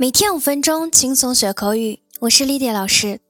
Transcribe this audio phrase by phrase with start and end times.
[0.00, 2.00] 每天五分钟，轻松学口语。
[2.20, 3.20] 我是丽迪老师。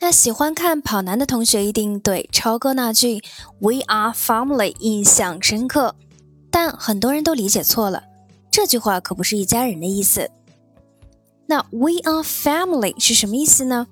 [0.00, 3.22] 那喜欢看跑男的同学一定对超哥那句
[3.60, 5.94] “We are family” 印象深刻，
[6.50, 8.02] 但很多人都理解错了。
[8.50, 10.28] 这句话可不是一家人的意思。
[11.46, 13.86] 那 “We are family” 是什么意思呢？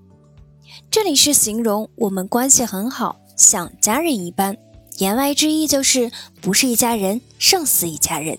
[0.91, 4.57] 这里是形容我们关系很好，像家人一般。
[4.99, 6.11] 言外之意就是
[6.41, 8.37] 不是一家人，胜似一家人。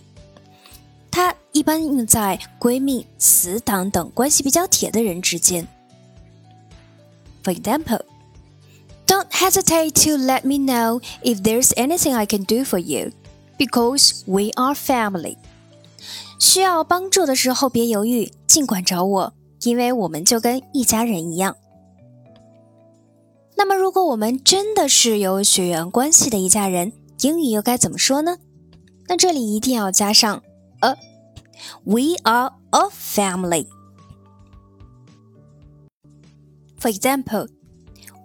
[1.12, 5.68] 它一般用在闺蜜、死党等关系比较铁的人之间。
[7.44, 8.02] For example,
[9.06, 13.12] don't hesitate to let me know if there's anything I can do for you,
[13.58, 15.38] because we are family.
[16.40, 19.34] 需要帮助的时候别犹豫，尽管找我，
[19.64, 21.58] 因为我们就跟一家人一样。
[23.56, 28.38] 那么，如果我们真的是有血缘关系的一家人，英语又该怎么说呢？
[29.08, 30.42] 那这里一定要加上
[30.83, 33.67] a。We are a family.
[36.79, 37.49] For example,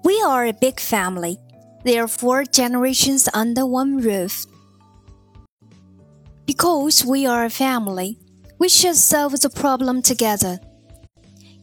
[0.03, 1.37] we are a big family.
[1.83, 4.45] There are four generations under one roof.
[6.45, 8.17] Because we are a family,
[8.59, 10.59] we should solve the problem together.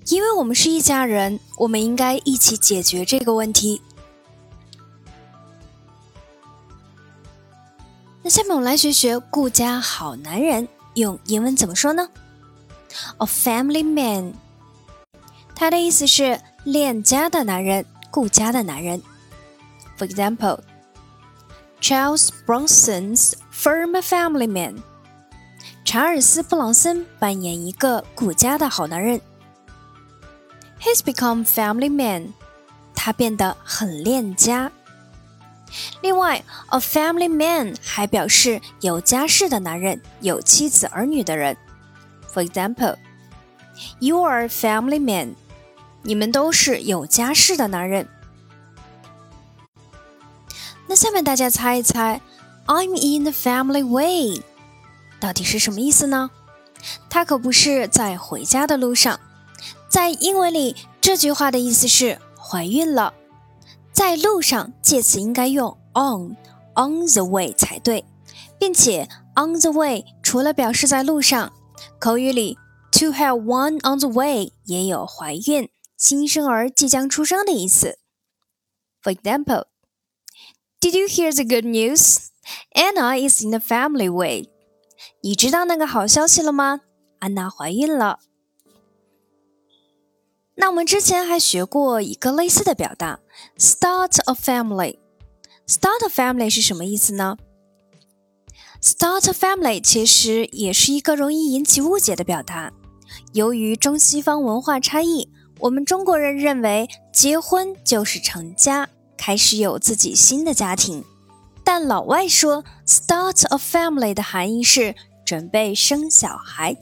[0.07, 3.83] 因为我们是一家人，我们应该一起解决这个问题。
[8.23, 12.10] 那下面我们来学学顾家好男人 用英文怎么说呢
[13.18, 14.34] ？A family man，
[15.56, 19.02] 它的意思是恋家的男人，顾家的男人。
[19.98, 20.60] For example,
[21.82, 24.82] Charles Bronson's firm family man。
[25.86, 29.22] 查尔斯·布朗森扮演一个顾家的好男人。
[30.80, 32.34] He's become family man，
[32.96, 34.72] 他变得很恋家。
[36.02, 41.58] 另外，a family man 还表示有家室的男人，有妻子儿女的人。
[42.34, 42.98] For example,
[44.00, 45.36] you are family man，
[46.04, 48.08] 你们都是有家室的男人。
[50.88, 52.22] 那下面大家猜一猜
[52.68, 54.44] ，I'm in the family way，
[55.20, 56.30] 到底是什么意思呢？
[57.10, 59.20] 它可不是在回家的路上，
[59.88, 63.14] 在英文里这句话的意思是怀孕了。
[63.94, 68.04] 在路上，介词应该用 on，on the way 才对，
[68.60, 71.54] 并且 on the way 除了表示在路上，
[72.00, 72.58] 口语里
[72.92, 78.00] to have one on the way 也有怀孕、新生儿即将出生的意思。
[79.04, 79.66] For example,
[80.84, 82.30] Did you hear the good news?
[82.76, 84.50] Anna is in the family way.
[85.22, 86.82] 你知道那个好消息了吗？
[87.20, 88.20] 安娜怀孕了。
[90.56, 93.20] 那我们之前还学过一个类似的表达
[93.58, 95.00] ，start a family。
[95.68, 97.38] start a family 是什么意思呢
[98.80, 102.72] ？start a family 其实也是一个容易引起误解的表达。
[103.34, 105.28] 由于中西方文化差异，
[105.60, 108.88] 我们中国人认为结婚就是成家，
[109.18, 111.04] 开始有自己新的家庭。
[111.64, 114.94] 但老外说 start a family 的含义是
[115.26, 116.78] 准备生小孩。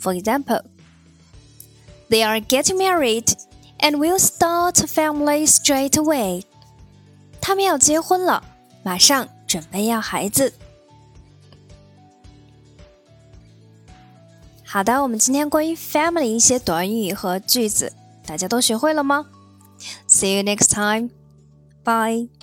[0.00, 0.64] For example.
[2.09, 3.33] They are getting married
[3.79, 6.43] and will start a family straight away.
[7.39, 8.43] 他们要结婚了，
[8.83, 10.53] 马上准备要孩子。
[14.63, 17.93] 好的，我们今天关于 family 一些短语和句子，
[18.25, 19.27] 大家都学会了吗？
[20.07, 21.09] See you next time.
[21.83, 22.34] Bye.